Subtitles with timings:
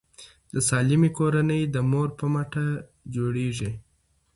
[0.53, 2.65] د سالمې کورنۍ د مور په مټه
[3.15, 3.71] جوړیږي.